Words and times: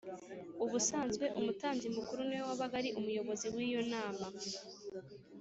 Ubusanzwe, 0.65 1.25
umutambyi 1.39 1.87
mukuru 1.95 2.21
ni 2.25 2.35
we 2.39 2.43
wabaga 2.49 2.75
ari 2.81 2.89
umuyobozi 2.99 3.47
w’iyo 3.55 3.81
nama 3.91 4.25